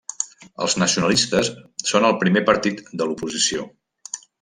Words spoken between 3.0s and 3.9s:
l'oposició.